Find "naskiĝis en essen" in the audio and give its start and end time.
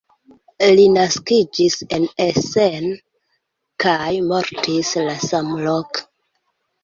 0.93-2.87